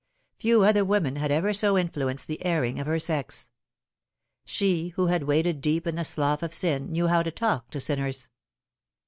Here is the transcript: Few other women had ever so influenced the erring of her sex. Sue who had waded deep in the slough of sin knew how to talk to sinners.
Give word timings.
Few 0.39 0.63
other 0.63 0.83
women 0.83 1.17
had 1.17 1.29
ever 1.29 1.53
so 1.53 1.77
influenced 1.77 2.27
the 2.27 2.43
erring 2.43 2.79
of 2.79 2.87
her 2.87 2.97
sex. 2.97 3.51
Sue 4.45 4.91
who 4.95 5.05
had 5.05 5.25
waded 5.25 5.61
deep 5.61 5.85
in 5.85 5.93
the 5.93 6.03
slough 6.03 6.41
of 6.41 6.55
sin 6.55 6.91
knew 6.91 7.07
how 7.07 7.21
to 7.21 7.29
talk 7.29 7.69
to 7.69 7.79
sinners. 7.79 8.27